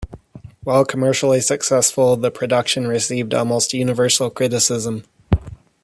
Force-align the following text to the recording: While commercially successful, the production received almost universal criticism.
While 0.63 0.83
commercially 0.83 1.41
successful, 1.41 2.15
the 2.17 2.31
production 2.31 2.87
received 2.87 3.35
almost 3.35 3.71
universal 3.75 4.31
criticism. 4.31 5.03